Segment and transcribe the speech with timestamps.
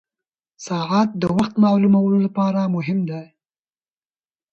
[0.67, 3.21] ساعت د وخت معلومولو لپاره مهم ده.